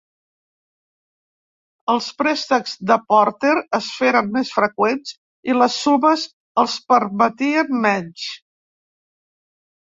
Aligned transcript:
Els 1.95 2.07
préstecs 2.21 2.73
de 2.93 2.97
Porter 3.13 3.53
es 3.81 3.91
feren 3.99 4.33
més 4.39 4.55
freqüents 4.57 5.15
i 5.53 5.57
les 5.61 5.79
sumes 5.85 6.27
els 6.65 6.81
permetien 6.95 7.73
menys. 7.87 8.29